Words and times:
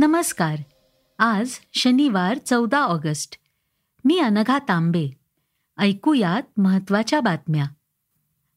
नमस्कार. 0.00 0.56
आज 1.18 1.50
शनिवार 1.74 2.38
चौदा 2.38 2.78
ऑगस्ट. 2.78 3.36
मी 4.04 4.18
अनघा 4.18 4.58
तांबे. 4.58 5.16
ऐकूयात 5.78 6.60
महत्त्वाच्या 6.60 7.20
बातम्या. 7.20 7.64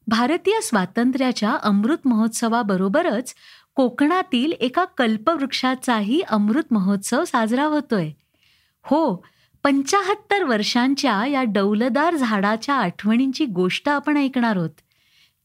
भारतीय 0.06 0.60
स्वातंत्र्याच्या 0.60 1.56
अमृत 1.62 1.96
महोत्सवाबरोबरच 2.04 3.34
कोकणातील 3.74 4.52
एका 4.52 4.84
कल्पवृक्षाचाही 4.84 6.20
अमृत 6.20 6.64
महोत्सव 6.70 7.24
साजरा 7.24 7.64
होतोय. 7.64 8.10
हो 8.82 9.26
पंचाहत्तर 9.62 10.44
वर्षांच्या 10.44 11.26
या 11.26 11.42
डौलदार 11.42 12.16
झाडाच्या 12.16 12.74
आठवणींची 12.74 13.44
गोष्ट 13.46 13.88
आपण 13.88 14.16
ऐकणार 14.16 14.56
आहोत. 14.56 14.80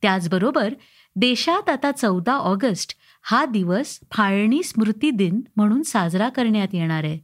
त्याचबरोबर 0.01 0.73
देशात 1.15 1.69
आता 1.69 1.91
चौदा 1.91 2.33
ऑगस्ट 2.33 2.95
हा 3.21 3.45
दिवस 3.45 3.99
फाळणी 4.11 4.63
स्मृती 4.63 5.11
दिन 5.11 5.41
म्हणून 5.55 5.83
साजरा 5.83 6.29
करण्यात 6.29 6.67
येणार 6.73 7.03
आहे. 7.03 7.19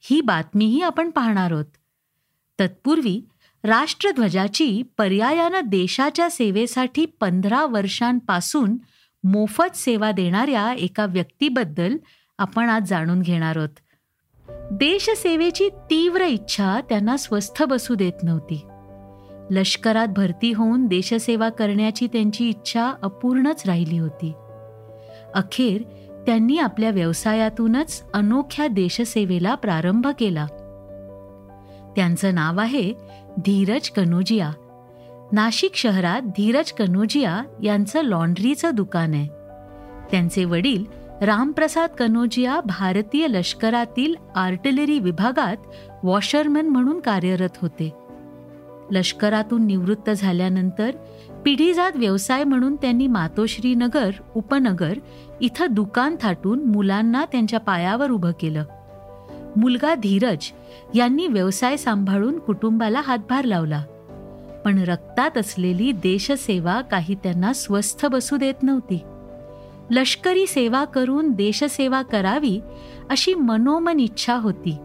ही 0.00 0.20
बातमीही 0.20 0.82
आपण 0.82 1.10
पाहणार 1.10 1.52
आहोत. 1.52 1.64
तत्पूर्वी 2.60 3.26
राष्ट्रध्वजाची 3.64 4.82
पर्यायानं 4.96 5.60
देशाच्या 5.64 6.30
सेवेसाठी 6.30 7.06
पंधरा 7.06 7.66
वर्षांपासून 7.66 8.76
मोफत 9.24 9.76
सेवा 9.76 10.10
देणाऱ्या 10.10 10.72
एका 10.72 11.06
व्यक्तीबद्दल 11.06 11.96
आपण 12.38 12.68
आज 12.68 12.88
जाणून 12.88 13.22
घेणार 13.22 13.56
आहोत. 13.56 13.80
देशसेवेची 14.72 15.68
तीव्र 15.68 16.24
इच्छा 16.24 16.80
त्यांना 16.88 17.16
स्वस्थ 17.16 17.62
बसू 17.62 17.94
देत 17.94 18.22
नव्हती. 18.22 18.66
लष्करात 19.50 20.08
भरती 20.08 20.52
होऊन 20.52 20.86
देशसेवा 20.86 21.48
करण्याची 21.48 22.06
त्यांची 22.06 22.48
इच्छा 22.48 22.92
अपूर्णच 23.02 23.62
राहिली 23.66 23.98
होती. 23.98 24.32
अखेर 25.34 25.82
त्यांनी 26.26 26.58
आपल्या 26.58 26.90
व्यवसायातूनच 26.90 28.04
अनोख्या 28.14 28.66
देशसेवेला 28.66 29.54
प्रारंभ 29.54 30.06
केला. 30.18 30.46
त्यांचं 31.96 32.34
नाव 32.34 32.60
आहे 32.60 32.92
धीरज 33.38 33.90
कनोजिया. 33.90 34.52
नाशिक 35.32 35.74
शहरात 35.74 36.22
धीरज 36.22 36.72
कनोजिया 36.72 37.42
यांचं 37.62 38.02
लॉन्ड्रीचं 38.02 38.70
दुकान 38.74 39.14
आहे. 39.14 39.28
त्यांचे 40.10 40.44
वडील 40.44 40.84
रामप्रसाद 41.22 41.90
कनोजिया 41.90 42.60
भारतीय 42.60 43.26
लष्करातील 43.28 44.14
आर्टिलरी 44.36 44.98
विभागात 44.98 45.56
वॉशरमन 46.02 46.68
म्हणून 46.68 47.00
कार्यरत 47.00 47.48
होते. 47.62 48.01
लष्करातून 48.92 49.66
निवृत्त 49.66 50.10
झाल्यानंतर 50.10 50.90
पिढीजात 51.44 51.92
व्यवसाय 51.94 52.44
म्हणून 52.44 52.76
त्यांनी 52.76 53.06
मातोश्री 53.06 53.74
नगर 53.74 54.10
उपनगर 54.34 54.94
इथं 55.40 55.66
दुकान 55.70 56.16
थाटून 56.20 56.64
मुलांना 56.64 57.24
त्यांच्या 57.24 57.60
पायावर 57.60 58.10
उभं 58.10 58.32
केलं. 58.40 58.64
मुलगा 59.56 59.94
धीरज 59.94 60.52
यांनी 60.94 61.26
व्यवसाय 61.26 61.76
सांभाळून 61.76 62.38
कुटुंबाला 62.38 63.00
हातभार 63.00 63.44
लावला. 63.44 63.84
पण 64.64 64.78
रक्तात 64.78 65.38
असलेली 65.38 65.92
देशसेवा 65.92 66.80
काही 66.80 67.14
त्यांना 67.14 67.52
स्वस्थ 67.52 68.06
बसू 68.06 68.36
देत 68.36 68.62
नव्हती. 68.62 69.00
लष्करी 69.90 70.46
सेवा 70.46 70.84
करून 70.84 71.30
देशसेवा 71.30 72.02
करावी 72.02 72.60
अशी 73.10 73.34
मनोमन 73.34 74.00
इच्छा 74.00 74.34
होती 74.34 74.76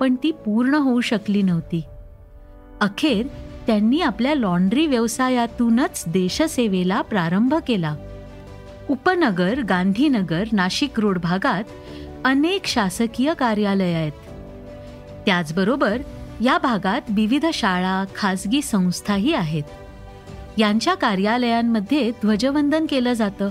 पण 0.00 0.14
ती 0.22 0.30
पूर्ण 0.30 0.74
होऊ 0.74 1.00
शकली 1.00 1.42
नव्हती. 1.42 1.80
अखेर 2.80 3.26
त्यांनी 3.66 4.00
आपल्या 4.00 4.34
लॉन्ड्री 4.34 4.86
व्यवसायातूनच 4.86 6.04
देशसेवेला 6.06 7.00
प्रारंभ 7.00 7.54
केला. 7.54 7.96
उपनगर 8.88 9.62
गांधीनगर 9.62 10.44
नाशिक 10.52 11.00
रोड 11.00 11.18
भागात 11.18 11.64
अनेक 12.24 12.66
शासकीय 12.66 13.34
कार्यालय 13.34 13.92
आहेत. 13.92 14.12
त्याचबरोबर 15.26 16.00
या 16.40 16.58
भागात 16.58 17.00
विविध 17.08 17.46
शाळा 17.54 18.04
खाजगी 18.16 18.62
संस्थाही 18.62 19.34
आहेत. 19.34 19.62
यांच्या 20.58 20.94
कार्यालयांमध्ये 20.94 22.10
ध्वजवंदन 22.10 22.86
केलं 22.86 23.12
जातं. 23.12 23.50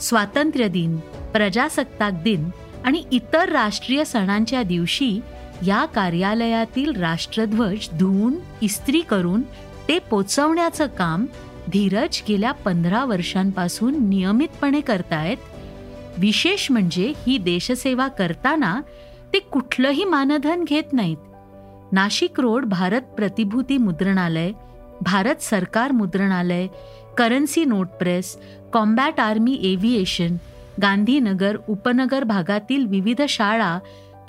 स्वातंत्र्य 0.00 0.68
दिन 0.68 0.96
प्रजासत्ताक 1.32 2.12
दिन 2.12 2.50
आणि 2.84 3.04
इतर 3.12 3.48
राष्ट्रीय 3.48 4.04
सणांच्या 4.04 4.62
दिवशी 4.62 5.20
या 5.66 5.84
कार्यालयातील 5.84 7.00
राष्ट्रध्वज 7.00 7.88
धुवून 7.98 8.34
इस्त्री 8.62 9.00
करून 9.00 9.42
ते 9.88 9.98
पोचवण्याचं 9.98 10.86
काम 10.86 11.26
धीरज 11.72 12.22
गेल्या 12.28 12.52
पंधरा 12.52 13.04
वर्षांपासून 13.04 14.08
नियमितपणे 14.08 14.80
करतायत. 14.80 15.36
विशेष 16.18 16.70
म्हणजे 16.70 17.12
ही 17.26 17.38
देशसेवा 17.38 18.08
करताना 18.08 18.80
ते 19.32 19.38
कुठलंही 19.38 20.04
मानधन 20.04 20.64
घेत 20.64 20.92
नाहीत. 20.92 21.16
नाशिक 21.92 22.40
रोड 22.40 22.64
भारत 22.64 23.00
प्रतिभूती 23.00 23.78
मुद्रणालय 23.78 24.52
भारत 25.00 25.42
सरकार 25.42 25.92
मुद्रणालय 25.92 26.66
currency 27.18 27.64
note 27.64 27.88
press 27.88 28.36
combat 28.72 29.20
army 29.20 29.58
aviation 29.62 30.36
Gandhinagar 30.82 31.56
उपनगर 31.68 32.24
भागातील 32.24 32.86
विविध 32.86 33.22
शाळा 33.28 33.78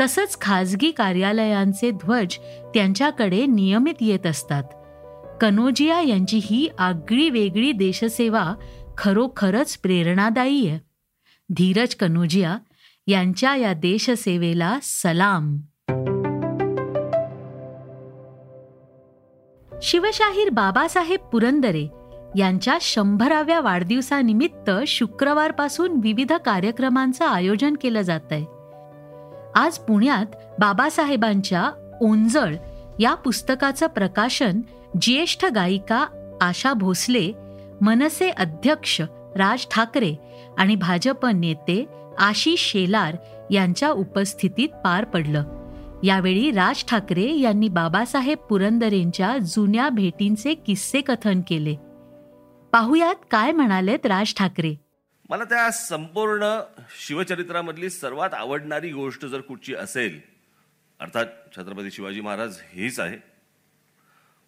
तसंच 0.01 0.37
खाजगी 0.41 0.91
कार्यालयांचे 0.91 1.91
ध्वज 1.91 2.37
त्यांच्याकडे 2.73 3.45
नियमित 3.45 3.93
येत 4.01 4.25
असतात. 4.25 4.63
कनोजिया 5.41 6.01
यांची 6.01 6.39
ही 6.43 6.69
आगळी 6.77 7.29
वेगळी 7.29 7.71
देशसेवा 7.71 8.53
खरोखरच 8.97 9.77
प्रेरणादायी 9.77 10.67
आहे. 10.67 10.79
धीरज 11.49 11.95
कनोजिया 11.95 12.57
यांच्या 13.07 13.55
या 13.55 13.73
देशसेवेला 13.73 14.77
सलाम. 14.83 15.57
शिवशाहीर 19.81 20.49
बाबासाहेब 20.49 21.19
पुरंदरे 21.19 21.87
यांच्या 22.37 22.77
शंभराव्या 22.81 23.61
वाढदिवसानिमित्त 23.61 24.71
शुक्रवारपासून 24.87 25.99
विविध 26.03 26.33
कार्यक्रमांचं 26.33 27.25
आयोजन 27.25 27.75
केलं 27.81 28.01
जात 28.01 28.31
आहे 28.31 28.56
आज 29.57 29.77
पुण्यात 29.77 30.25
बाबासाहेबांच्या 30.59 31.69
ओंजळ 32.01 32.55
या 32.99 33.13
पुस्तकाचं 33.15 33.87
प्रकाशन 33.87 34.61
ज्येष्ठ 35.01 35.45
गायिका 35.45 36.05
आशा 36.41 36.73
भोसले 36.73 37.31
मनसे 37.81 38.29
अध्यक्ष 38.29 39.01
राज 39.35 39.67
ठाकरे 39.71 40.13
आणि 40.57 40.75
भाजप 40.75 41.25
नेते 41.25 41.85
आशिष 42.19 42.71
शेलार 42.71 43.15
यांच्या 43.51 43.89
उपस्थितीत 43.89 44.69
पार 44.83 45.05
पडलं. 45.05 45.43
यावेळी 46.03 46.51
राज 46.51 46.85
ठाकरे 46.85 47.39
यांनी 47.39 47.69
बाबासाहेब 47.69 48.37
पुरंदरेंच्या 48.37 49.37
जुन्या 49.37 49.89
भेटींचे 49.89 50.53
किस्से 50.53 51.01
कथन 51.01 51.41
केले. 51.47 51.75
पाहुयात 52.73 53.15
काय 53.31 53.51
म्हणालेत 53.51 54.05
राज 54.05 54.33
ठाकरे? 54.37 54.75
मला 55.29 55.43
त्या 55.43 55.71
संपूर्ण 55.71 56.59
शिवचरित्रामधली 56.99 57.89
सर्वात 57.89 58.33
आवडणारी 58.33 58.91
गोष्ट 58.91 59.25
जर 59.25 59.41
कुठची 59.41 59.75
असेल 59.75 60.19
अर्थात 60.99 61.25
छत्रपती 61.55 61.91
शिवाजी 61.91 62.21
महाराज 62.21 62.57
हीच 62.71 62.99
आहे. 62.99 63.17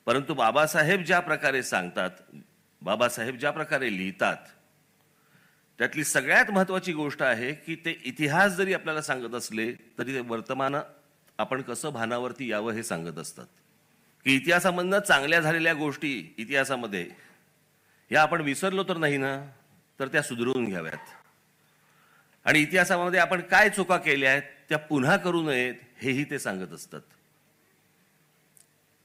परंतु 0.05 0.33
बाबासाहेब 0.33 1.01
ज्या 1.01 1.19
प्रकारे 1.19 1.63
सांगतात 1.63 2.11
बाबासाहेब 2.81 3.35
ज्या 3.35 3.51
प्रकारे 3.51 3.97
लिहितात 3.97 4.37
त्यातली 5.77 6.03
सगळ्यात 6.03 6.51
महत्वाची 6.51 6.93
गोष्ट 6.93 7.21
आहे 7.21 7.53
की 7.53 7.75
ते 7.75 8.01
इतिहास 8.05 8.55
जरी 8.55 8.73
आपल्याला 8.73 9.01
सांगत 9.01 9.35
असले 9.35 9.71
तरी 9.99 10.13
ते 10.13 10.19
वर्तमान 10.19 10.75
आपण 11.37 11.61
कसं 11.61 11.89
भानावरती 11.89 12.51
यावं 12.51 12.71
हे 12.71 12.83
सांगत 12.83 13.17
असतात. 13.17 13.45
की 14.25 14.35
इतिहासामधनं 14.35 14.99
चांगल्या 14.99 15.39
झालेल्या 15.39 15.73
गोष्टी 15.73 16.33
इतिहासामध्ये 16.37 17.09
या 18.11 18.21
आपण 18.21 18.41
विसरलो 18.41 18.83
तर 18.83 18.97
नाही 18.97 19.17
ना? 19.17 19.51
तर 19.99 20.07
त्या 20.07 20.21
सुधरवून 20.21 20.65
घ्याव्यात. 20.65 21.15
आणि 22.45 22.59
इतिहासामध्ये 22.59 23.19
आपण 23.19 23.41
काय 23.41 23.69
चुका 23.69 23.97
केल्या 23.97 24.31
आहेत 24.31 24.43
त्या 24.69 24.77
पुन्हा 24.77 25.17
करू 25.17 25.41
नयेत 25.41 25.75
हेही 26.01 26.23
ते 26.23 26.39
सांगत 26.39 26.73
असतात. 26.73 27.01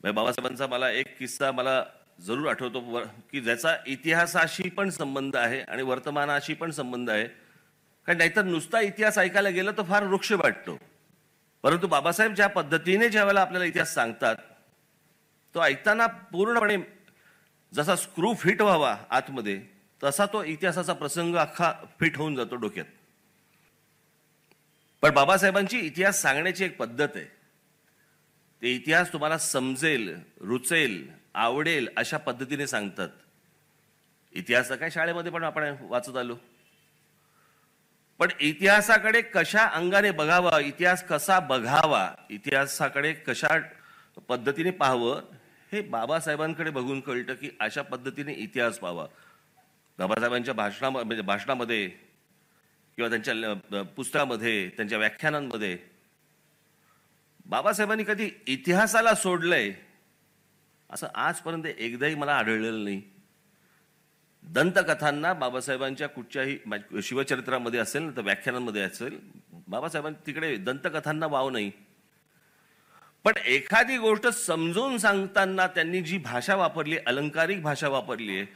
म्हणजे 0.02 0.12
बाबासाहेबांचा 0.12 0.66
मला 0.66 0.90
एक 0.90 1.18
किस्सा 1.18 1.52
मला 1.52 1.84
जरूर 2.20 2.48
आठवतो 2.50 3.00
की 3.32 3.40
ज्याचा 3.40 3.76
इतिहासाशी 3.86 4.68
पण 4.68 4.90
संबंध 4.90 5.36
आहे 5.36 5.60
आणि 5.60 5.82
वर्तमानाशी 5.82 6.54
पण 6.54 6.70
संबंध 6.70 7.10
आहे. 7.10 7.24
कारण 8.06 8.18
नाहीतर 8.18 8.42
नुसता 8.42 8.80
इतिहास 8.80 9.18
ऐकायला 9.18 9.48
गेलं 9.48 9.72
तर 9.72 9.82
फार 9.82 10.04
वृक्ष 10.04 10.32
वाटतो. 10.32 10.78
परंतु 11.62 11.86
बाबासाहेब 11.86 12.34
ज्या 12.34 12.46
पद्धतीने 12.46 13.08
ज्या 13.08 13.24
वेळेला 13.24 13.40
आपल्याला 13.40 13.64
इतिहास 13.64 13.94
सांगतात 13.94 14.36
तो 15.54 15.60
ऐकताना 15.60 16.06
पूर्णपणे 16.06 16.76
जसा 17.72 17.96
स्क्रू 17.96 18.34
फिट 18.34 18.62
व्हावा 18.62 18.96
आतमध्ये 19.10 19.73
तसा 20.02 20.26
तो 20.26 20.42
इतिहासाचा 20.44 20.92
प्रसंग 20.92 21.36
अख्खा 21.36 21.72
फिट 22.00 22.16
होऊन 22.16 22.34
जातो 22.34 22.56
डोक्यात. 22.56 22.86
पण 25.02 25.10
बाबासाहेबांची 25.10 25.78
इतिहास 25.78 26.22
सांगण्याची 26.22 26.64
एक 26.64 26.76
पद्धत 26.76 27.16
आहे. 27.16 27.24
ते 28.62 28.74
इतिहास 28.74 29.12
तुम्हाला 29.12 29.38
समजेल 29.38 30.14
रुचेल 30.40 31.06
आवडेल 31.34 31.88
अशा 31.96 32.16
पद्धतीने 32.16 32.66
सांगतात. 32.66 33.08
इतिहास 34.32 34.72
काय 34.72 34.90
शाळेमध्ये 34.90 35.32
पण 35.32 35.44
आपण 35.44 35.74
वाचत 35.80 36.16
आलो. 36.16 36.36
पण 38.18 38.30
इतिहासाकडे 38.40 39.20
कशा 39.22 39.64
अंगाने 39.66 40.10
बघावा 40.10 40.58
इतिहास 40.60 41.04
कसा 41.06 41.38
बघावा 41.40 42.08
इतिहासाकडे 42.30 43.12
कशा 43.12 43.48
पद्धतीने 44.28 44.70
पाहावं 44.70 45.20
हे 45.72 45.80
बाबासाहेबांकडे 45.80 46.70
बघून 46.70 47.00
कळतं 47.00 47.34
की 47.34 47.50
अशा 47.60 47.82
पद्धतीने 47.82 48.32
इतिहास 48.32 48.78
पाहावा. 48.78 49.06
बाबासाहेबांच्या 49.98 50.54
भाषणामध्ये 50.54 51.04
म्हणजे 51.04 51.22
भाषणामध्ये 51.22 51.88
किंवा 52.98 53.08
त्यांच्या 53.10 53.82
पुस्तकामध्ये 53.96 54.68
त्यांच्या 54.68 54.98
व्याख्यानांमध्ये 54.98 55.76
बाबासाहेबांनी 57.46 58.04
कधी 58.04 58.30
इतिहासाला 58.46 59.14
सोडलंय 59.14 59.72
असं 60.90 61.06
आजपर्यंत 61.14 61.66
एकदाही 61.66 62.14
मला 62.14 62.34
आढळलेलं 62.34 62.84
नाही. 62.84 63.00
दंतकथांना 64.42 65.32
बाबासाहेबांच्या 65.32 66.08
कुठच्याही 66.08 66.58
म्हणजे 66.66 67.02
शिवचरित्रामध्ये 67.02 67.80
असेल 67.80 68.02
ना 68.02 68.10
तर 68.16 68.22
व्याख्यानांमध्ये 68.22 68.82
असेल 68.82 69.18
बाबासाहेबांनी 69.68 70.26
तिकडे 70.26 70.56
दंतकथांना 70.56 71.26
वाव 71.26 71.50
नाही. 71.50 71.70
पण 73.24 73.32
एखादी 73.46 73.96
गोष्ट 73.98 74.26
समजून 74.28 74.98
सांगताना 74.98 75.66
त्यांनी 75.66 76.00
जी 76.02 76.18
भाषा 76.18 76.56
वापरली 76.56 76.96
अलंकारिक 77.06 77.62
भाषा 77.62 77.88
वापरली 77.88 78.36
आहे 78.36 78.46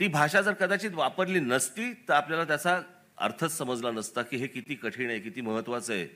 ती 0.00 0.08
भाषा 0.08 0.40
जर 0.40 0.52
कदाचित 0.52 0.90
वापरली 0.94 1.40
नसती 1.40 1.92
तर 1.92 2.12
आपल्याला 2.12 2.44
त्याचा 2.44 2.80
अर्थच 3.18 3.58
समजला 3.58 3.90
नसता 3.90 4.22
की 4.22 4.36
हे 4.36 4.46
किती 4.46 4.74
कठीण 4.74 5.10
आहे 5.10 5.20
किती 5.20 5.40
महत्वाचं 5.40 5.92
आहे. 5.92 6.08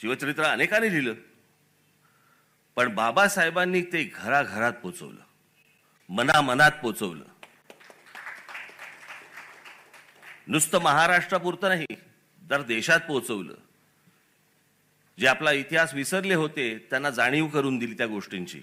शिवचरित्र 0.00 0.42
अनेकांनी 0.42 0.90
लिहिलं. 0.90 1.14
पण 2.76 2.94
बाबासाहेबांनी 2.94 3.82
ते 3.82 4.04
घराघरात 4.14 4.72
पोचवलं. 4.72 5.20
मनामनात 6.08 6.70
पोचवलं. 6.82 7.24
नुसतं 10.46 10.78
महाराष्ट्रापुरतं 10.78 11.68
नाही 11.68 11.86
तर 12.50 12.62
देशात 12.62 13.00
पोचवलं. 13.00 13.54
जे 15.18 15.26
आपला 15.26 15.52
इतिहास 15.52 15.94
विसरले 15.94 16.34
होते 16.34 16.86
त्यांना 16.90 17.10
जाणीव 17.10 17.46
करून 17.46 17.78
दिली 17.78 17.94
त्या 17.94 18.06
गोष्टींची. 18.06 18.62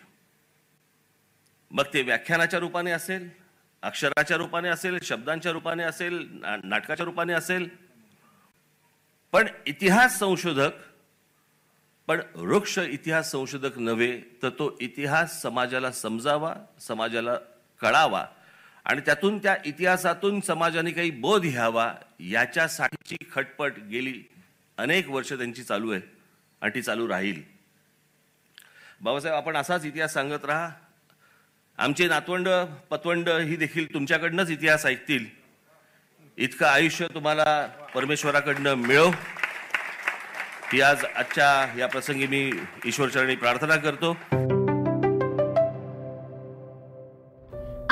मग 1.72 1.84
ते 1.94 2.02
व्याख्यानाच्या 2.02 2.60
रूपाने 2.60 2.92
असेल? 2.92 3.41
अक्षराच्या 3.84 4.38
रूपाने 4.38 4.70
असेल 4.70 4.98
शब्दांच्या 5.04 5.52
रूपाने 5.52 5.84
असेल 5.84 6.28
नाटकाच्या 6.64 7.06
रूपाने 7.06 7.34
असेल. 7.34 7.68
पण 9.34 9.48
इतिहास 9.68 10.18
संशोधक 10.20 10.72
पण 12.08 12.22
वृक्ष 12.36 12.78
इतिहास 12.80 13.32
संशोधक 13.32 13.78
नव्हे 13.78 14.12
तर 14.44 14.50
तो 14.50 14.76
इतिहास 14.82 15.42
समाजाला 15.42 15.92
समजावा 15.92 16.54
समाजाला 16.80 17.36
कळावा 17.82 18.26
आणि 18.86 19.02
त्यातून 19.06 19.38
त्या 19.38 19.56
इतिहासातून 19.66 20.40
समाजाने 20.42 20.92
काही 20.92 21.12
बोध 21.22 21.42
घ्यावा 21.42 21.94
याच्यासाठीची 22.20 23.18
खटपट 23.32 23.80
गेली 23.90 24.22
अनेक 24.78 25.10
वर्ष 25.10 25.34
त्यांची 25.34 25.64
चालू 25.64 25.92
आहे 25.92 26.02
आणि 26.62 26.72
ती 26.76 26.82
चालू 26.82 27.08
राहील. 27.08 27.42
बाबासाहेब 29.02 29.38
आपण 29.38 29.56
असाच 29.58 29.86
इतिहास 29.86 30.14
सांगत 30.14 30.46
राहा. 30.46 30.70
आमचे 31.82 32.08
नातवंड 32.08 32.50
पतवंड 32.90 33.30
ही 33.30 33.56
देखील 33.56 33.94
तुमच्याकडनंच 33.94 34.52
इतिहास 34.52 34.86
ऐकतील. 34.86 35.26
इतकं 36.38 36.66
आयुष्य 36.66 37.08
तुम्हाला 37.14 37.68
परमेश्वराकडनं 37.96 38.74
मिळो. 38.74 39.08
ही 40.74 40.82
आज 40.82 41.06
आजच्या 41.16 41.80
या 41.80 41.88
प्रसंगी 41.88 42.28
मी 42.28 42.52
ईश्वरचरणी 42.86 43.36
प्रार्थना 43.36 43.76
करतो. 43.76 44.12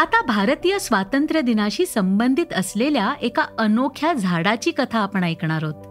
आता 0.01 0.21
भारतीय 0.21 0.79
स्वातंत्र्य 0.79 1.41
दिनाशी 1.41 1.85
संबंधित 1.85 2.53
असलेल्या 2.53 3.13
एका 3.21 3.45
अनोख्या 3.57 4.13
झाडाची 4.13 4.71
कथा 4.71 4.99
आपण 4.99 5.23
ऐकणार 5.23 5.63
आहोत. 5.63 5.89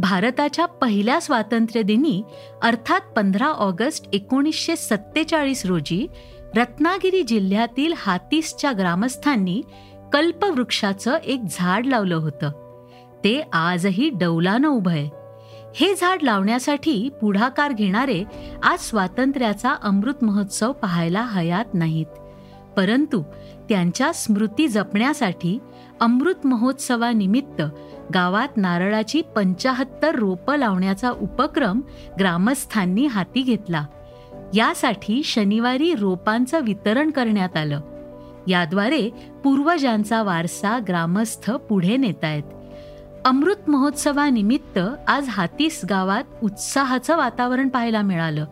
भारताच्या 0.00 0.66
पहिल्या 0.66 1.20
स्वातंत्र्य 1.20 1.82
दिनी 1.82 2.22
अर्थात 2.62 3.00
पंधरा 3.00 3.46
ऑगस्ट 3.46 4.04
एकोणीसशे 4.12 4.76
सत्तेचाळीस 4.76 5.66
रोजी 5.66 6.06
रत्नागिरी 6.56 7.22
जिल्ह्यातील 7.22 7.92
हातीसच्या 7.96 8.72
ग्रामस्थांनी 8.78 9.62
कल्पवृक्षाचं 10.12 11.16
एक 11.16 11.40
झाड 11.50 11.86
लावलं 11.86 12.14
होतं. 12.14 12.50
ते 13.24 13.42
आजही 13.52 14.10
डौलानं 14.10 14.68
उभं 14.68 14.90
आहे. 14.90 15.10
हे 15.76 15.94
झाड 15.94 16.22
लावण्यासाठी 16.22 17.08
पुढाकार 17.20 17.72
घेणारे 17.72 18.24
आज 18.62 18.78
स्वातंत्र्याचा 18.78 19.74
अमृत 19.82 20.24
महोत्सव 20.24 20.72
पाहायला 20.72 21.22
हयात 21.22 21.74
नाहीत. 21.74 22.06
परंतु 22.76 23.22
त्यांच्या 23.68 24.12
स्मृती 24.12 24.68
जपण्यासाठी 24.68 25.58
अमृत 26.00 26.46
महोत्सवानिमित्त 26.46 27.62
गावात 28.14 28.56
नारळाची 28.56 29.22
पंचाहत्तर 29.22 30.14
रोपं 30.14 30.56
लावण्याचा 30.56 31.10
उपक्रम 31.10 31.80
ग्रामस्थांनी 32.18 33.06
हाती 33.06 33.42
घेतला. 33.42 33.84
यासाठी 34.54 35.22
शनिवारी 35.22 35.94
रोपांचं 35.94 36.60
वितरण 36.60 37.10
करण्यात 37.10 37.56
आलं. 37.56 37.80
याद्वारे 38.48 39.10
पूर्वजांचा 39.44 40.22
वारसा 40.22 40.78
ग्रामस्थ 40.88 41.50
पुढे 41.50 41.96
नेतायत. 41.96 42.42
अमृत 43.24 43.70
महोत्सवानिमित्त 43.70 44.78
आज 45.08 45.28
हातीस 45.28 45.80
गावात 45.90 46.24
उत्साहाचं 46.42 47.16
वातावरण 47.16 47.68
पाहायला 47.68 48.02
मिळालं. 48.02 48.44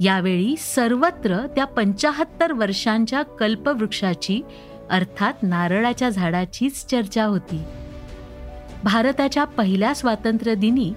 यावेळी 0.00 0.56
सर्वत्र 0.56 1.46
त्या 1.46 1.64
पंचाहत्तर 1.64 2.52
वर्षांच्या 2.52 3.22
कल्पवृक्षाची 3.22 4.42
अर्थात 4.90 5.34
नारळाच्या 5.42 6.08
झाडाचीच 6.08 6.86
चर्चा 6.86 7.24
होती. 7.24 7.62
भारताच्या 8.84 9.44
पहिल्या 9.44 9.94
स्वातंत्र्य 9.94 10.54
दिनी 10.54 10.92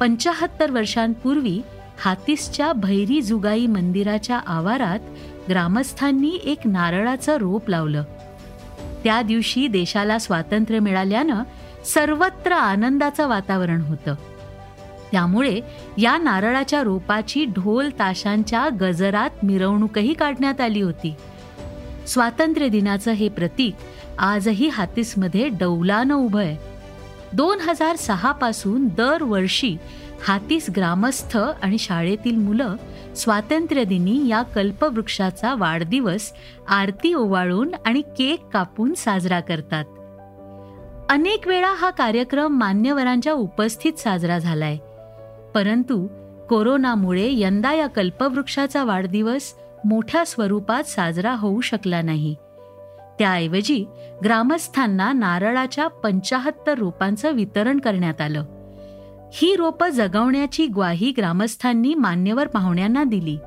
पंचाहत्तर 0.00 0.70
वर्षांपूर्वी 0.70 1.62
हातीसच्या 1.98 2.72
भैरी 2.72 3.22
जुगाई 3.22 3.66
मंदिराच्या 3.66 4.40
आवारात 4.46 4.98
ग्रामस्थांनी 5.50 6.40
एक 6.44 6.58
नारळाचं 6.64 7.36
रोप 7.36 7.68
लावलं. 7.68 8.04
त्या 9.04 9.22
दिवशी 9.22 9.68
देशाला 9.68 10.18
स्वातंत्र्य 10.18 10.78
मिळाल्यानं 10.78 11.42
सर्वत्र 11.84 12.52
आनंदाचं 12.52 13.28
वातावरण 13.28 13.80
होतं. 13.80 14.14
त्यामुळे 15.12 15.60
या 15.98 16.18
नारळाच्या 16.18 16.82
रोपाची 16.82 17.44
ढोल 17.44 17.88
ताशांच्या 17.88 18.68
गजरात 18.80 19.44
मिरवणूकही 19.44 20.14
काढण्यात 20.14 20.60
आली 20.60 20.80
होती. 20.80 21.14
स्वातंत्र्य 22.06 22.68
दिनाचं 22.68 23.10
हे 23.10 23.28
प्रतीक 23.28 23.74
आजही 24.18 24.68
हातीसमध्ये 24.68 25.48
डौलानं 25.48 26.14
उभं 26.14 26.40
आहे. 26.40 26.56
दोन 27.32 27.58
हजार 27.60 27.96
सहापासून 27.96 28.86
दरवर्षी 28.86 29.76
हातीस 30.24 30.66
ग्रामस्थ 30.76 31.36
आणि 31.36 31.78
शाळेतील 31.78 32.36
मुलं 32.36 32.76
स्वातंत्र्यदिनी 33.16 34.28
या 34.28 34.42
कल्पवृक्षाचा 34.42 35.54
वाढदिवस 35.54 36.32
आरती 36.68 37.14
ओवाळून 37.14 37.74
आणि 37.86 38.00
केक 38.00 38.46
कापून 38.52 38.94
साजरा 38.94 39.40
करतात. 39.40 39.84
अनेक 41.10 41.48
वेळा 41.48 41.74
हा 41.74 41.90
कार्यक्रम 41.90 42.58
मान्यवरांच्या 42.58 43.32
उपस्थित 43.32 43.92
साजरा 43.92 44.38
झालाय. 44.38 44.76
परंतु 45.54 46.06
कोरोनामुळे 46.48 47.28
यंदा 47.32 47.72
या 47.72 47.86
कल्पवृक्षाचा 47.86 48.84
वाढदिवस 48.84 49.54
मोठ्या 49.84 50.26
स्वरूपात 50.26 50.84
साजरा 50.84 51.34
होऊ 51.34 51.60
शकला 51.60 52.02
नाही. 52.02 52.34
त्याऐवजी 53.18 53.86
ग्रामस्थांना 54.24 55.12
नारळाच्या 55.12 55.88
पंचाहत्तर 55.88 56.78
रोपांचं 56.78 57.32
वितरण 57.32 57.78
करण्यात 57.78 58.20
आलं. 58.20 58.44
ही 59.32 59.56
रोपं 59.56 59.88
जगवण्याची 59.88 60.66
ग्वाही 60.66 61.12
ग्रामस्थांनी 61.16 61.94
मान्यवर 61.94 62.46
पाहुण्यांना 62.46 63.04
दिली. 63.04 63.38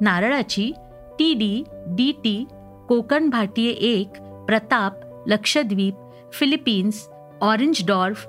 नारळाची 0.00 0.72
T 1.18 1.34
D 1.34 1.64
D 1.86 2.12
T 2.12 2.44
Konkan 2.88 3.30
Bhatye 3.30 3.72
एक 3.72 4.08
Pratap 4.20 4.92
Lakshadweep 5.26 5.94
Philippines 6.32 7.08
orange 7.40 7.86
dwarf 7.86 8.26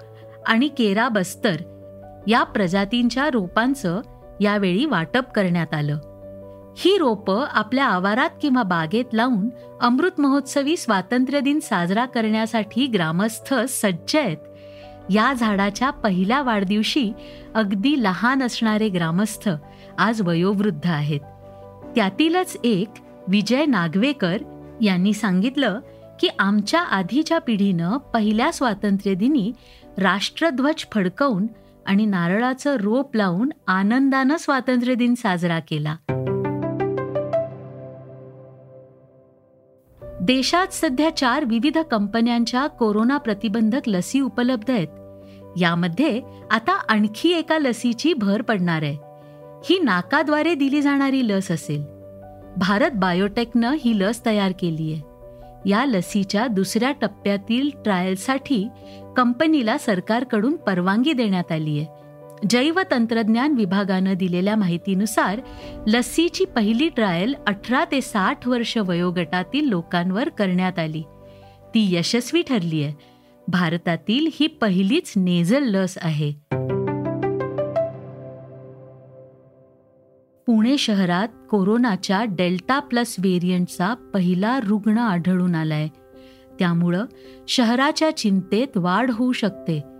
आणि 0.48 0.68
केरा 0.68 1.10
बस्तर 1.10 1.56
या 2.28 2.44
प्रजातींच्या 2.44 3.30
रोपांचं 3.30 4.02
यावेळी 4.42 4.86
वाटप 4.86 5.32
करण्यात 5.36 5.74
आलं. 5.74 5.98
ही 6.78 6.98
रोपं 6.98 7.46
आपल्या 7.52 7.86
आवारात 7.86 8.30
किंवा 8.42 8.64
बागेत 8.64 9.06
लावून 9.14 9.50
अमृत 9.82 10.20
महोत्सवी 10.20 10.78
स्वातंत्र्य 10.78 11.40
दिन 11.40 11.60
साजरा 11.60 12.06
करण्यासाठी 12.06 12.88
ग्रामस्थ 12.88 13.54
सज्ज 13.54 14.16
आहेत. 14.16 14.38
या 15.10 15.34
झाडाच्या 15.34 15.90
पहिल्या 15.90 16.42
वाढदिवशी 16.42 17.12
अगदी 17.56 18.04
लहान 18.04 18.44
असणारे 18.44 18.90
ग्रामस्थ 18.90 19.50
आज 19.98 20.22
वयोवृद्ध 20.22 20.88
आहेत. 20.88 21.20
त्यातीलच 21.96 22.58
एक 22.64 22.88
विजय 23.28 23.66
नागवेकर 23.66 24.38
यांनी 24.82 25.14
सांगितलं 25.14 25.80
की 26.20 26.28
आमच्या 26.40 26.82
आधीच्या 26.82 27.40
पिढीनं 27.40 27.98
पहिल्या 27.98 28.52
स्वातंत्र्यदिनी 28.54 29.52
राष्ट्रध्वज 29.98 30.86
फडकवून 30.92 31.48
आणि 31.86 32.06
नारळाचं 32.06 32.76
रोप 32.76 33.16
लावून 33.16 33.52
आनंदानं 33.68 34.38
स्वातंत्र्य 34.38 34.96
दिन 34.96 35.16
साजरा 35.16 35.60
केला. 35.60 35.96
देशात 40.26 40.68
सध्या 40.72 41.18
चार 41.18 41.46
विविध 41.46 41.78
कंपन्यांच्या 41.78 42.68
कोरोना 42.68 43.18
प्रतिबंधक 43.18 43.80
लसी 43.88 44.20
उपलब्ध 44.20 44.72
आहेत. 44.72 44.88
यामध्ये 45.60 46.22
आता 46.52 46.72
आणखी 46.72 47.34
एका 47.34 47.60
लसीची 47.60 48.14
भर 48.14 48.42
पडणार 48.42 48.84
आहे. 48.84 48.98
ही 49.70 49.80
नाकाद्वारे 49.80 50.56
दिली 50.56 50.82
जाणारी 50.82 51.28
लस 51.28 51.52
असेल. 51.52 51.86
भारत 52.58 52.92
बायोटेकनं 52.96 53.76
ही 53.80 54.00
लस 54.00 54.26
तयार 54.26 54.52
केली 54.60 54.94
आहे. 54.94 55.02
या 55.70 55.86
लसीच्या 55.86 56.48
दुसऱ्या 56.48 56.92
टप्प्यातील 56.92 57.70
ट्रायलसाठी 57.84 58.68
कंपनीला 59.18 59.78
सरकारकडून 59.78 60.56
परवानगी 60.56 61.14
देण्यात 61.14 61.52
आली 61.52 61.80
आहे. 61.80 61.95
जैव 62.50 62.80
तंत्रज्ञान 62.92 63.54
विभागानं 63.54 64.14
दिलेल्या 64.14 64.56
माहितीनुसार 64.56 65.40
लसीची 65.88 66.46
पहिली 66.46 66.90
ट्रायल 66.90 67.36
अठरा 67.48 67.86
ते 67.92 68.02
साठ 68.02 68.48
वर्ष 68.48 68.78
वयोगटातील 68.78 69.70
लोकांवर 69.70 70.30
करण्यात 70.30 70.80
आली. 70.80 71.02
ती 71.74 71.96
यशस्वी 71.96 72.42
ठरली 72.42 72.84
आहे. 72.84 72.94
भारतातील 73.48 74.28
ही 74.34 74.48
पहिलीच 74.48 75.14
नेझल 75.16 75.64
लस 75.64 75.98
आहे. 76.02 76.32
पुणे 80.48 80.78
शहरात 80.78 81.28
कोरोनाच्या 81.50 82.24
डेल्टा 82.24 82.80
प्लस 82.80 83.16
व्हेरियंटचा 83.20 83.94
पहिला 84.14 84.60
रुग्ण 84.60 84.98
आढळून 84.98 85.56
आलाय. 85.56 85.88
त्यामुळं 86.60 87.06
शहराच्या 87.48 88.18
चिंतेत 88.18 88.78
वाढ 88.78 89.12
होऊ 89.12 89.32
शकते. 89.32 89.95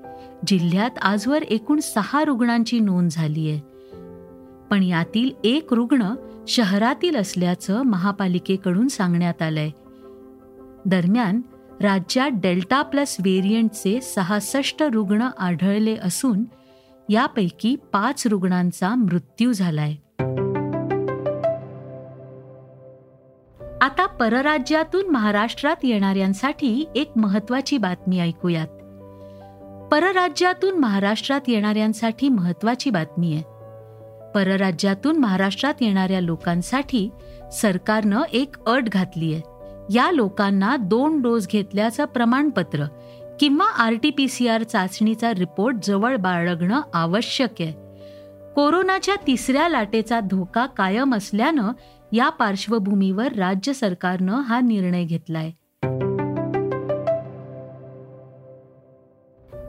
जिल्ह्यात 0.48 0.90
आजवर 1.02 1.42
एकूण 1.42 1.80
सहा 1.80 2.24
रुग्णांची 2.24 2.80
नोंद 2.80 3.10
झाली 3.12 3.50
आहे. 3.50 3.60
पण 4.72 4.84
यातील 4.84 5.30
एक 5.44 5.74
रुग्ण 5.74 6.14
शहरातील 6.48 7.16
असल्याचं 7.16 7.82
महापालिकेकडून 7.82 8.88
सांगण्यात 8.88 9.42
आलंय. 9.42 9.70
दरम्यान 10.86 11.42
राज्यात 11.82 12.30
डेल्टा 12.34 12.82
प्लस 12.82 13.16
व्हेरियंटचे 13.20 14.02
सहासष्ट 14.02 14.84
रुग्ण 14.84 15.28
आढळले 15.40 15.96
असून 16.04 16.44
यापैकी 17.10 17.76
पाच 17.76 18.28
रुग्णांचा 18.28 18.96
मृत्यू 18.96 19.54
झालाय. 19.54 19.96
आता 23.82 24.06
परराज्यातून 24.06 25.10
महाराष्ट्रात 25.10 25.76
येणाऱ्यांसाठी 25.84 26.86
एक 26.96 27.12
महत्वाची 27.16 27.78
बातमी 27.78 28.20
ऐकूयात. 28.20 28.68
परराज्यातून 29.92 30.80
महाराष्ट्रात 30.80 31.42
येणाऱ्यांसाठी 31.48 32.30
महत्वाची 32.30 32.90
बातमी 32.90 33.34
आहे. 33.34 33.44
परराज्यातून 34.36 35.18
महाराष्ट्रात 35.18 35.74
येणाऱ्या 35.82 36.22
लोकांसाठी 36.22 37.10
सरकारनं 37.54 38.22
एक 38.34 38.56
अट 38.68 38.84
घातली 38.84 39.34
आहे. 39.34 39.42
या 39.94 40.12
लोकांना 40.12 40.78
दोन 40.78 41.22
डोस 41.22 41.48
घेतल्याचं 41.48 42.06
प्रमाणपत्र 42.06 42.86
किंवा 43.40 43.66
R 43.66 43.94
T 44.04 44.10
P 44.10 44.28
C 44.28 44.48
R 44.48 44.64
चाचणीचा 44.64 45.34
रिपोर्ट 45.34 45.76
जवळ 45.84 46.16
बाळगणं 46.16 46.82
आवश्यक 46.94 47.50
आहे. 47.60 47.72
कोरोनाच्या 48.56 49.16
तिसऱ्या 49.28 49.70
लाटेचा 49.70 50.20
धोका 50.20 50.66
कायम 50.66 51.16
असल्यानं 51.16 51.72
या 52.12 52.30
पार्श्वभूमीवर 52.30 53.32
राज्य 53.32 53.74
सरकारनं 53.74 54.34
हा 54.34 54.60
निर्णय 54.60 55.04
घेतलाय. 55.04 55.52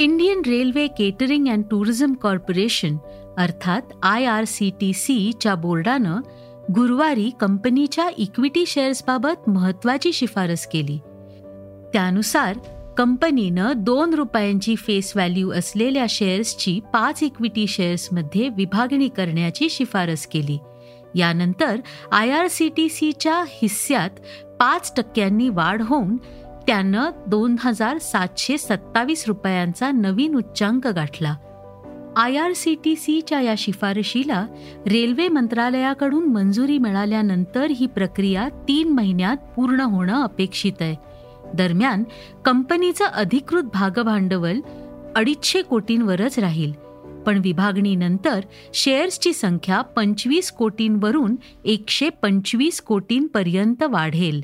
Indian 0.00 0.42
railway 0.46 0.86
catering 0.88 1.48
and 1.48 1.64
tourism 1.70 2.14
corporation 2.14 2.96
अर्थात 3.38 3.80
आय 4.02 4.24
आर 4.24 4.44
सी 4.44 4.70
टी 4.80 4.92
सीच्या 4.92 5.54
बोर्डानं 5.54 6.20
गुरुवारी 6.74 7.30
कंपनीच्या 7.40 8.08
इक्विटी 8.18 8.66
शेअर्सबाबत 8.66 9.48
महत्वाची 9.48 10.12
शिफारस 10.12 10.66
केली. 10.66 10.98
त्यानुसार 11.92 12.58
कंपनीनं 12.98 13.72
दोन 13.76 14.14
रुपयांची 14.14 14.76
फेस 14.76 15.12
व्हॅल्यू 15.14 15.52
असलेल्या 15.52 16.06
शेअर्सची 16.08 16.80
पाच 16.92 17.22
इक्विटी 17.22 17.66
शेअर्समध्ये 17.66 18.48
विभागणी 18.48 19.08
करण्याची 19.08 19.68
शिफारस 19.68 20.26
केली. 20.26 20.58
यानंतर 21.14 21.80
आय 22.12 22.30
आर 22.30 22.46
सी 22.46 22.68
टी 22.68 22.88
सीच्या 22.88 23.44
हिस्स्यात 23.48 24.10
पाच 24.60 24.92
टक्क्यांनी 24.96 25.48
वाढ 25.48 25.82
होऊन 25.82 26.16
त्यानं 26.66 27.10
दोन 27.26 27.56
हजार 27.60 27.98
सातशे 27.98 28.58
सत्तावीस 28.58 29.24
रुपयांचा 29.28 29.90
नवीन 29.90 30.34
उच्चांक 30.34 30.86
गाठला. 30.86 31.36
आय 32.16 32.36
आर 32.36 32.52
सी 32.52 32.74
टी 32.84 32.96
सीच्या 32.96 33.40
या 33.40 33.54
शिफारशीला 33.58 34.46
रेल्वे 34.86 35.28
मंत्रालयाकडून 35.28 36.24
मंजुरी 36.24 36.78
मिळाल्यानंतर 36.78 37.66
ही 37.70 37.86
प्रक्रिया 37.86 38.48
तीन 38.48 38.88
महिन्यात 38.88 39.36
पूर्ण 39.56 39.80
होणं 39.80 40.22
अपेक्षित 40.22 40.72
आहे. 40.80 40.96
दरम्यान 41.54 42.04
कंपनीचं 42.44 43.04
अधिकृत 43.04 43.62
भागभांडवल 43.62 44.60
अडीचशे 45.16 45.62
कोटींवरच 45.62 46.38
राहील. 46.38 46.72
पण 47.26 47.38
विभागणीनंतर 47.38 48.40
शेअर्सची 48.74 49.32
संख्या 49.32 49.80
पंचवीस 49.80 50.50
कोटींवरून 50.50 51.36
एकशे 51.64 52.08
पंचवीस 52.08 52.80
कोटींपर्यंत 52.80 53.82
वाढेल. 53.82 54.42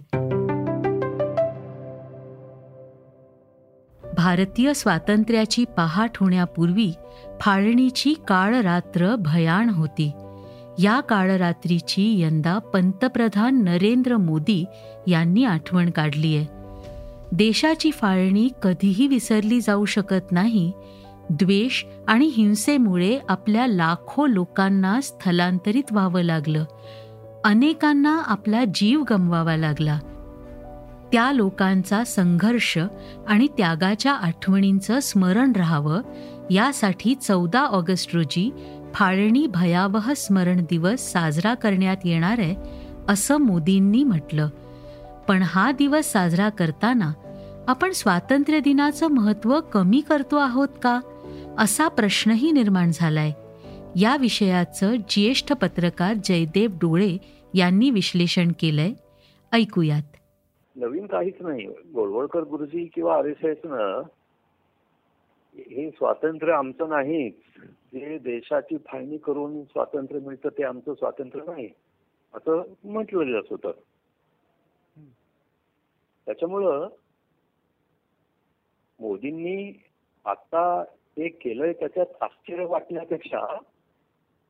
भारतीय 4.22 4.74
स्वातंत्र्याची 4.74 5.64
पहाट 5.76 6.10
होण्यापूर्वी 6.16 6.92
फाळणीची 7.40 8.14
काळरात्र 8.28 9.16
भयाण 9.16 9.70
होती. 9.70 10.10
या 10.78 11.00
काळरात्रीची 11.00 12.20
यंदा 12.20 12.58
पंतप्रधान 12.58 13.64
नरेंद्र 13.64 14.16
मोदी 14.16 14.64
यांनी 15.06 15.44
आठवण 15.44 15.90
काढली 15.90 16.36
आहे 16.36 16.46
देशाची 17.32 17.90
फाळणी 17.90 18.48
कधीही 18.62 19.06
विसरली 19.06 19.60
जाऊ 19.60 19.84
शकत 19.84 20.32
नाही. 20.32 20.72
द्वेष 21.30 21.84
आणि 22.08 22.26
हिंसेमुळे 22.26 23.18
आपल्या 23.28 23.66
लाखो 23.66 24.26
लोकांना 24.26 25.00
स्थलांतरित 25.00 25.92
व्हावं 25.92 26.22
लागलं. 26.22 26.64
अनेकांना 27.44 28.22
आपला 28.26 28.64
जीव 28.74 29.02
गमवावा 29.10 29.56
लागला. 29.56 29.98
त्या 31.12 31.32
लोकांचा 31.32 32.04
संघर्ष 32.04 32.78
आणि 33.28 33.46
त्यागाच्या 33.58 34.12
आठवणींचं 34.12 35.00
स्मरण 35.00 35.52
राहावं 35.52 36.00
यासाठी 36.50 37.14
चौदा 37.14 37.60
ऑगस्ट 37.60 38.16
रोजी 38.16 38.52
फाळणी 38.94 39.46
भयावह 39.46 40.12
स्मरण 40.16 40.64
दिवस 40.70 41.12
साजरा 41.12 41.54
करण्यात 41.54 41.96
येणार 42.04 42.38
आहे 42.38 42.56
असं 43.08 43.36
मोदींनी 43.36 44.04
म्हटलं. 44.04 44.48
पण 45.28 45.42
हा 45.42 45.72
दिवस 45.72 46.12
साजरा 46.12 46.48
करताना 46.48 47.12
आपण 47.68 47.92
स्वातंत्र्य 47.92 48.60
दिनाचं 48.60 49.08
महत्त्व 49.08 49.60
कमी 49.60 50.00
करतो 50.00 50.36
आहोत 50.36 50.68
का? 50.82 51.00
असा 51.58 51.88
प्रश्नही 51.88 52.52
निर्माण 52.52 52.90
झालाय. 52.94 53.32
या 53.96 54.16
विषयाचं 54.16 54.94
ज्येष्ठ 54.96 55.52
पत्रकार 55.52 56.14
जयदेव 56.24 56.70
डोळे 56.70 57.16
यांनी 57.54 57.90
विश्लेषण 57.90 58.52
केलंय. 58.60 58.92
ऐकूयात. 59.52 60.11
नवीन 60.76 61.06
काहीच 61.06 61.40
नाही. 61.40 61.66
गोळवळकर 61.94 62.44
गुरुजी 62.44 62.84
किंवा 62.94 63.16
आर 63.18 63.24
एस 63.24 63.44
एस 63.44 63.66
हे 65.56 65.90
स्वातंत्र्य 65.90 66.52
आमचं 66.52 66.88
नाहीच 66.88 67.34
जे 67.92 68.18
देशाची 68.18 68.76
फाळणी 68.86 69.16
करून 69.18 69.62
स्वातंत्र्य 69.64 70.20
मिळतं 70.20 70.48
ते 70.58 70.62
आमचं 70.64 70.94
स्वातंत्र्य 70.94 71.44
नाही. 71.46 71.68
असं 72.34 72.62
म्हटलं 72.84 73.32
जात 73.32 73.50
होत 73.50 73.72
त्याच्यामुळं 76.26 76.88
मोदींनी 78.98 79.72
आता 80.24 80.62
हे 81.18 81.28
केलंय 81.28 81.72
त्याच्यात 81.72 82.22
आश्चर्य 82.22 82.64
वाटण्यापेक्षा 82.64 83.40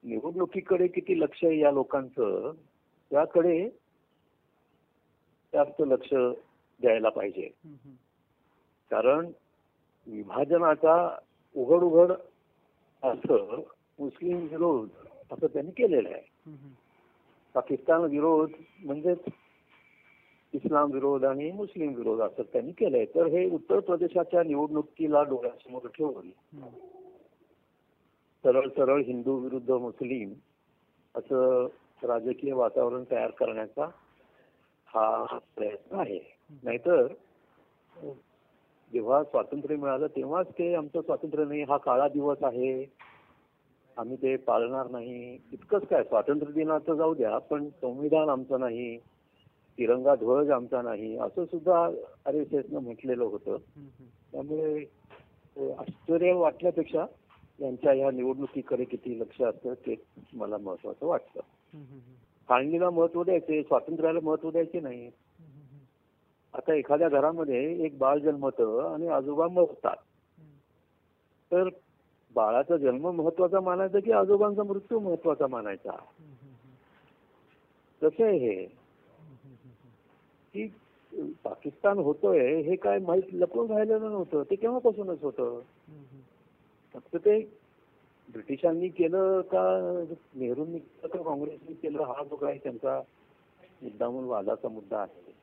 निवडणुकीकडे 0.05 0.87
किती 0.87 1.19
लक्ष 1.21 1.45
आहे 1.45 1.59
या 1.59 1.71
लोकांचं 1.71 2.52
त्याकडे 3.11 3.59
जास्त 5.52 5.80
लक्ष 5.82 6.12
द्यायला 6.80 7.09
पाहिजे. 7.09 7.49
कारण 8.90 9.30
विभाजनाचा 10.06 10.94
उघड 11.54 11.82
उघड 11.82 12.12
असं 13.02 13.61
मुस्लिम 13.99 14.38
विरोध 14.47 14.88
असं 15.30 15.47
त्यांनी 15.47 15.71
केलेलं 15.71 16.09
आहे. 16.09 16.23
पाकिस्तान 17.54 18.00
विरोध 18.00 18.50
म्हणजेच 18.85 19.28
इस्लाम 20.54 20.90
विरोध 20.92 21.25
आणि 21.25 21.50
मुस्लिम 21.50 21.94
विरोध 21.94 22.21
असं 22.21 22.42
त्यांनी 22.42 22.73
केलंय 22.73 23.04
तर 23.04 23.26
हे 23.26 23.49
उत्तर 23.50 23.80
प्रदेशाच्या 23.80 24.42
निवडणुकीला 24.42 25.23
डोळ्यासमोर 25.23 25.87
ठेवून 25.88 26.30
सरळ 28.44 28.68
सरळ 28.68 29.02
हिंदू 29.02 29.37
विरुद्ध 29.38 29.71
मुस्लिम 29.71 30.32
असं 31.14 31.66
राजकीय 32.02 32.52
वातावरण 32.52 33.04
तयार 33.11 33.30
करण्याचा 33.30 33.88
हा 34.95 35.39
प्रयत्न 35.57 35.99
आहे. 36.01 36.19
नाहीतर 36.63 37.07
जेव्हा 38.93 39.23
स्वातंत्र्य 39.25 39.77
मिळालं 39.77 40.07
तेव्हाच 40.07 40.47
ते 40.49 40.75
आमचं 40.75 41.01
स्वातंत्र्य 41.01 41.45
नाही 41.45 41.63
हा 41.63 41.77
काळा 41.77 42.09
दिवस 42.09 42.43
आहे. 42.43 42.87
आम्ही 43.97 44.17
ते 44.17 44.37
पाळणार 44.37 44.91
नाही. 44.91 45.39
इतकंच 45.53 45.87
काय 45.87 46.03
स्वातंत्र्य 46.03 46.53
दिनाचं 46.53 46.95
जाऊ 46.95 47.15
द्या 47.15 47.39
पण 47.39 47.69
संविधान 47.69 48.29
आमचं 48.29 48.61
नाही. 48.61 48.99
तिरंगा 49.79 50.15
ध्वज 50.15 50.51
आमचा 50.51 50.83
नाही. 50.83 51.17
असं 51.19 51.45
सुद्धा 51.45 51.79
आर 52.27 52.35
एस 52.35 52.53
एसनं 52.55 52.79
म्हटलेलं 52.79 53.25
होतं. 53.25 53.57
त्यामुळे 54.33 54.85
आश्चर्य 55.79 56.33
वाटण्यापेक्षा 56.33 57.07
यांच्या 57.61 57.93
या 57.93 58.11
निवडणुकीकडे 58.11 58.85
किती 58.85 59.19
लक्ष 59.21 59.43
असतं 59.43 59.75
ते 59.75 59.95
मला 60.33 60.59
महत्वाचं 60.59 61.07
वाटतं. 61.07 61.41
फाळणीला 62.49 62.91
महत्त्व 62.91 63.25
द्यायचे 63.25 63.63
स्वातंत्र्याला 63.63 64.21
महत्त्व 64.23 64.51
द्यायचे 64.51 64.81
नाही. 64.81 65.11
आता 66.55 66.75
एखाद्या 66.75 67.09
घरामध्ये 67.09 67.85
एक 67.85 67.99
बाळ 67.99 68.19
जन्मतं 68.19 68.95
आणि 68.95 69.09
आजोबा 69.09 69.49
मरतात. 69.49 69.97
तर 71.53 71.69
बाळाचा 72.35 72.77
जन्म 72.77 73.11
महत्त्वाचा 73.11 73.61
मानायचा 73.61 74.01
की 74.01 74.13
आजोबांचा 74.13 74.63
मृत्यू 74.63 74.99
महत्त्वाचा 74.99 75.47
मानायचा? 75.47 75.91
कसं 78.03 78.25
आहे 78.25 78.39
हे? 78.39 78.67
की 80.55 80.67
पाकिस्तान 81.45 81.99
होतोय 81.99 82.63
हे 82.63 82.77
काय 82.77 82.99
माहीत 82.99 83.23
लपवून 83.33 83.71
राहिलेलं 83.71 84.11
नव्हतं. 84.11 84.43
ते 84.43 84.55
केव्हापासूनच 84.55 85.23
होतं? 85.23 85.61
फक्त 86.95 87.17
ते 87.17 87.62
ब्रिटिशांनी 88.33 88.89
केलं 88.89 89.41
का 89.41 89.81
नेहरूंनी 90.35 90.79
केलं 90.79 91.17
का 91.17 91.23
काँग्रेसनी 91.23 91.75
केलं 91.75 92.03
हा 92.03 92.25
जो 92.25 92.37
काही 92.37 92.59
त्यांचा 92.59 93.01
मुद्दामून 93.83 94.25
वादाचा 94.25 94.69
मुद्दा 94.69 94.99
आहे. 94.99 95.35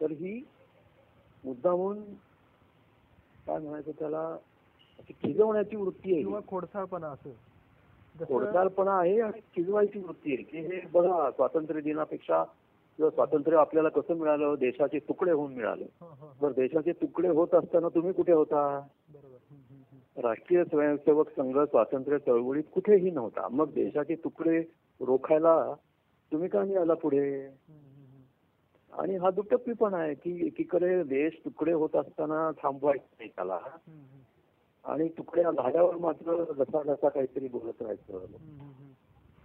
तर 0.00 0.10
ही 0.10 0.46
मुद्दामून 1.44 2.02
काय 3.46 3.58
म्हणायचं 3.58 3.90
त्याला 3.98 4.36
खिजवण्याची 5.08 5.76
वृत्ती 5.76 6.12
आहे. 6.12 6.22
किंवा 6.22 6.40
खोडसाळपणा 6.48 7.06
असं. 7.06 7.30
जसं- 7.30 8.28
खोडसाळपणा 8.28 8.98
आहे 8.98 9.20
आणि 9.20 9.40
खिजवायची 9.40 9.98
वृत्ती 9.98 10.34
आहे 10.34 10.42
की 10.42 10.58
हे 10.58 10.80
बघा 10.92 11.30
स्वातंत्र्य 11.30 11.80
दिनापेक्षा 11.80 12.44
किंवा 12.96 13.10
स्वातंत्र्य 13.10 13.56
आपल्याला 13.56 13.88
कसं 13.88 14.14
मिळालं 14.14 14.54
देशाचे 14.58 14.98
तुकडे 14.98 15.32
होऊन 15.32 15.54
मिळाले. 15.54 15.84
तर 16.42 16.52
देशाचे 16.52 16.92
तुकडे 16.92 17.28
होत 17.28 17.54
असताना 17.54 17.88
तुम्ही 17.88 18.12
कुठे 18.12 18.32
होता. 18.32 18.80
राष्ट्रीय 20.16 20.64
स्वयंसेवक 20.64 21.28
संघ 21.28 21.58
स्वातंत्र्य 21.58 22.18
चळवळीत 22.18 22.62
कुठेही 22.74 23.10
नव्हता. 23.10 23.48
मग 23.48 23.72
देशाचे 23.72 24.14
तुकडे 24.14 24.58
रोखायला 25.00 25.74
तुम्ही 26.32 26.48
का 26.48 26.62
नाही 26.62 26.76
आला 26.76 26.94
पुढे? 26.94 27.46
आणि 28.92 29.16
हा 29.16 29.30
दुटप्पीपणा 29.30 29.96
आहे 29.96 30.14
की 30.14 30.46
एकीकडे 30.46 31.02
देश 31.02 31.40
तुकडे 31.44 31.72
होत 31.72 31.96
असताना 31.96 32.50
थांबवायचं 32.50 33.14
नाही 33.18 33.30
त्याला. 33.36 33.58
आणि 34.84 35.08
तुकड्या 35.08 35.50
झाल्यावर 35.50 35.96
मात्र 35.96 36.44
जसा 36.58 36.82
जसा 36.82 37.08
काहीतरी 37.08 37.48
बोलत 37.48 37.82
राहायचं. 37.82 38.26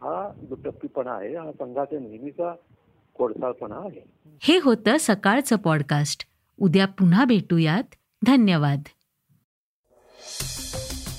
हा 0.02 0.34
दुटप्पीपणा 0.50 1.12
आहे. 1.12 1.36
हा 1.36 1.52
संघाच्या 1.52 2.00
नेहमीचा 2.00 2.56
कोडसाळपणा 3.14 3.76
आहे. 3.76 4.02
हे 4.42 4.60
होतं 4.64 4.98
सकाळचं 5.00 5.56
पॉडकास्ट 5.56 6.26
उद्या 6.62 6.88
पुन्हा 6.88 7.26
भेटूयात. 7.26 7.96
धन्यवाद. 8.26 8.80